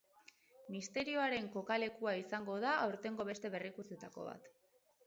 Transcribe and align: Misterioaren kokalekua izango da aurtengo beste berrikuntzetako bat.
Misterioaren 0.75 1.49
kokalekua 1.57 2.17
izango 2.23 2.59
da 2.65 2.73
aurtengo 2.87 3.29
beste 3.33 3.57
berrikuntzetako 3.59 4.31
bat. 4.33 4.53